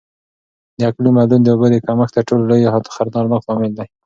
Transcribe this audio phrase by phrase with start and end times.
[0.77, 3.87] د اقلیم بدلون د اوبو د کمښت تر ټولو لوی او خطرناک لامل دی.